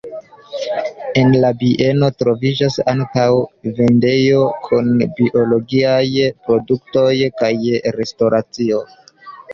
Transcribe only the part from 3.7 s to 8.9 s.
vendejo kun biologiaj produktoj kaj restoracio.